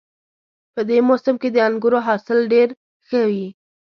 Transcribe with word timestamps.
په 0.73 0.81
دې 0.89 0.97
موسم 1.07 1.35
کې 1.41 1.49
د 1.51 1.57
انګورو 1.67 1.99
حاصل 2.07 2.39
ډېر 2.53 2.69
ښه 3.07 3.19
وي 3.29 3.47